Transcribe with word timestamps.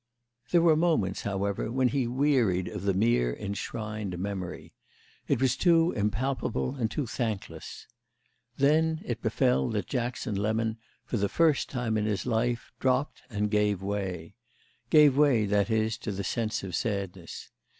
There 0.49 0.63
were 0.63 0.75
moments, 0.75 1.21
however, 1.21 1.71
when 1.71 1.89
he 1.89 2.07
wearied 2.07 2.67
of 2.67 2.85
the 2.85 2.93
mere 2.95 3.35
enshrined 3.35 4.17
memory—it 4.17 5.39
was 5.39 5.55
too 5.55 5.91
impalpable 5.91 6.73
and 6.73 6.89
too 6.89 7.05
thankless. 7.05 7.85
Then 8.57 9.03
it 9.05 9.21
befell 9.21 9.69
that 9.69 9.85
Jackson 9.85 10.33
Lemon 10.33 10.79
for 11.05 11.17
the 11.17 11.29
first 11.29 11.69
time 11.69 11.97
in 11.97 12.05
his 12.07 12.25
life 12.25 12.71
dropped 12.79 13.21
and 13.29 13.51
gave 13.51 13.83
way—gave 13.83 15.15
way, 15.15 15.45
that 15.45 15.69
is, 15.69 15.99
to 15.99 16.11
the 16.11 16.23
sense 16.23 16.63
of 16.63 16.73
sadness. 16.73 17.51